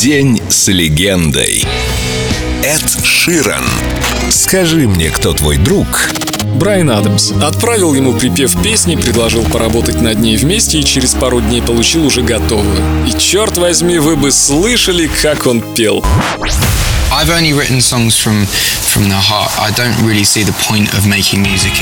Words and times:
День 0.00 0.40
с 0.48 0.68
легендой. 0.68 1.62
Эд 2.62 3.04
Ширан. 3.04 3.66
Скажи 4.30 4.88
мне, 4.88 5.10
кто 5.10 5.34
твой 5.34 5.58
друг? 5.58 6.10
Брайан 6.54 6.88
Адамс 6.88 7.32
отправил 7.32 7.92
ему 7.92 8.14
припев 8.14 8.62
песни, 8.62 8.96
предложил 8.96 9.44
поработать 9.44 10.00
над 10.00 10.18
ней 10.18 10.38
вместе 10.38 10.78
и 10.78 10.84
через 10.84 11.12
пару 11.12 11.42
дней 11.42 11.60
получил 11.60 12.06
уже 12.06 12.22
готовую. 12.22 12.78
И 13.06 13.18
черт 13.18 13.58
возьми, 13.58 13.98
вы 13.98 14.16
бы 14.16 14.32
слышали, 14.32 15.06
как 15.20 15.46
он 15.46 15.60
пел. 15.74 16.02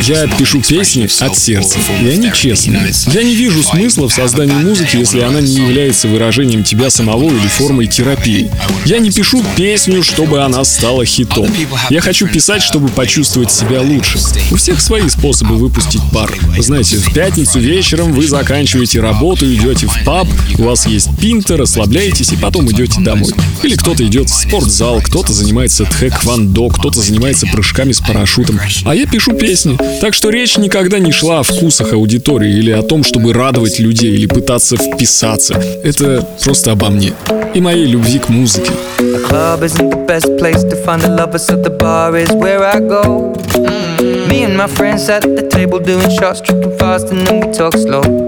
Я 0.02 0.26
пишу 0.26 0.60
песни 0.60 1.08
от 1.20 1.36
сердца, 1.38 1.78
и 2.02 2.06
они 2.08 2.32
честные. 2.32 2.92
Я 3.12 3.22
не 3.22 3.34
вижу 3.34 3.62
смысла 3.62 4.08
в 4.08 4.12
создании 4.12 4.54
музыки, 4.54 4.96
если 4.96 5.20
она 5.20 5.40
не 5.40 5.52
является 5.52 6.08
выражением 6.08 6.64
тебя 6.64 6.90
самого 6.90 7.24
или 7.30 7.46
формой 7.48 7.86
терапии. 7.86 8.50
Я 8.84 8.98
не 8.98 9.10
пишу 9.10 9.44
песню, 9.56 10.02
чтобы 10.02 10.42
она 10.42 10.64
стала 10.64 11.04
хитом. 11.04 11.48
Я 11.90 12.00
хочу 12.00 12.26
писать, 12.26 12.62
чтобы 12.62 12.88
почувствовать 12.88 13.52
себя 13.52 13.80
лучше. 13.82 14.18
У 14.50 14.56
всех 14.56 14.80
свои 14.80 15.08
способы 15.08 15.56
выпустить 15.56 16.02
пар. 16.12 16.32
Знаете, 16.58 16.96
в 16.96 17.12
пятницу 17.12 17.58
вечером 17.58 18.12
вы 18.12 18.26
заканчиваете 18.26 19.00
работу, 19.00 19.44
идете 19.52 19.86
в 19.86 20.04
паб, 20.04 20.26
у 20.58 20.62
вас 20.62 20.86
есть 20.86 21.08
пинта, 21.20 21.56
расслабляетесь 21.56 22.32
и 22.32 22.36
потом 22.36 22.70
идете 22.70 23.00
домой. 23.00 23.32
Или 23.62 23.76
кто-то 23.76 24.06
идет 24.06 24.30
в 24.30 24.34
спортзал, 24.34 25.00
кто 25.02 25.18
кто-то 25.18 25.32
занимается 25.32 25.84
тхэквондо, 25.84 26.68
кто-то 26.68 26.97
занимается 27.02 27.46
прыжками 27.46 27.92
с 27.92 28.00
парашютом. 28.00 28.60
А 28.84 28.94
я 28.94 29.06
пишу 29.06 29.32
песни. 29.32 29.78
Так 30.00 30.14
что 30.14 30.30
речь 30.30 30.56
никогда 30.56 30.98
не 30.98 31.12
шла 31.12 31.40
о 31.40 31.42
вкусах 31.42 31.92
аудитории 31.92 32.58
или 32.58 32.70
о 32.70 32.82
том, 32.82 33.04
чтобы 33.04 33.32
радовать 33.32 33.78
людей 33.78 34.14
или 34.14 34.26
пытаться 34.26 34.76
вписаться. 34.76 35.54
Это 35.82 36.26
просто 36.42 36.72
обо 36.72 36.90
мне 36.90 37.12
и 37.54 37.60
моей 37.60 37.86
любви 37.86 38.18
к 38.18 38.28
музыке. 38.28 38.70
Me 44.28 44.44
and 44.44 44.56
my 44.56 44.66
friends 44.66 45.08
at 45.08 45.22
the 45.22 45.48
table 45.48 45.78
doing 45.80 46.10
shots, 46.10 46.40
tripping 46.40 46.76
fast, 46.78 47.10
and 47.10 47.26
then 47.26 47.40
we 47.40 47.52
talk 47.52 47.74
slow. 47.74 48.27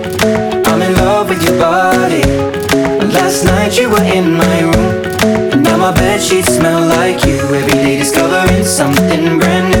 Night 3.71 3.79
you 3.79 3.89
were 3.89 4.03
in 4.03 4.33
my 4.33 4.61
room. 4.63 5.05
And 5.53 5.63
now 5.63 5.77
my 5.77 5.93
bed 5.93 6.21
sheets 6.21 6.55
smell 6.57 6.81
like 6.89 7.23
you. 7.23 7.37
Every 7.55 7.71
day 7.71 7.97
discovering 7.99 8.65
something 8.65 9.39
brand 9.39 9.73
new. 9.73 9.80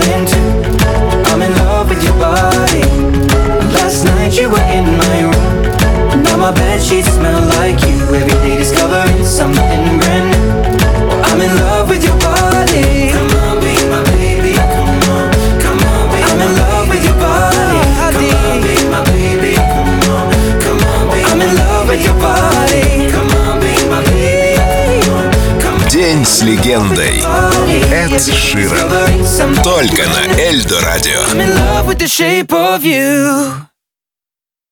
something 9.41 9.97
brand 9.99 10.27
new. 10.31 10.45
I'm 11.27 11.41
in 11.41 11.53
love 11.65 11.89
with 11.89 12.03
your 12.05 12.17
body. 12.29 13.09
Come 13.15 13.31
on, 13.43 13.55
be 13.63 13.73
my 13.93 14.01
baby. 14.13 14.53
Come 14.53 15.01
on, 15.15 15.27
come 15.63 15.81
on, 15.91 16.03
be 16.13 16.19
I'm 16.29 16.41
in 16.45 16.53
love 16.61 16.85
with 16.91 17.03
your 17.09 17.17
body. 17.25 17.81
Come 18.01 18.17
on, 18.45 18.57
be 18.65 18.75
my 18.93 19.01
baby. 19.09 19.53
Come 19.73 19.93
on, 20.13 20.25
come 20.65 20.81
on, 20.93 21.03
be 21.11 21.19
I'm 21.31 21.41
in 21.41 21.51
love 21.63 21.85
with 21.89 22.03
your 22.07 22.17
body. 22.27 22.85
Come 23.13 23.31
on, 23.43 23.53
be 23.63 23.73
my 23.93 23.99
baby. 24.11 25.01
Come 25.07 25.17
on, 25.17 25.31
come 25.63 25.77
on. 25.81 25.89
День 25.89 26.23
с 26.23 26.43
легендой. 26.43 27.23
Эд 27.91 28.21
Ширан. 28.21 29.55
Только 29.63 30.03
на 30.07 30.21
Эльдо 30.39 30.79
Радио. 30.81 31.19
I'm 31.31 31.41
in 31.41 31.49
love 31.55 31.87
with 31.87 31.97
the 31.97 32.07
shape 32.07 32.53
of 32.53 32.83
you. 32.83 33.70